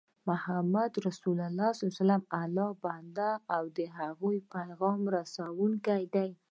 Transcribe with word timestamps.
محمد 0.29 0.91
رسول 1.07 1.37
الله 1.47 1.69
دالله 1.77 2.69
ج 2.75 2.77
بنده 2.83 3.29
او 3.55 3.63
د 3.69 3.71
د 3.77 3.79
هغه 3.97 4.31
پیغام 4.53 5.01
رسوونکی 5.17 6.03
دی 6.13 6.29